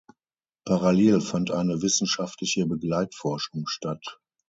Parallel 0.65 1.21
fand 1.21 1.51
eine 1.51 1.83
wissenschaftliche 1.83 2.65
Begleitforschung 2.65 3.67
statt. 3.67 4.17